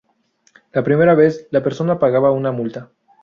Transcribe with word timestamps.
La 0.73 0.83
primera 0.83 1.13
vez, 1.13 1.47
la 1.51 1.61
persona 1.63 1.99
pagaba 1.99 2.31
una 2.31 2.51
multa. 2.51 2.89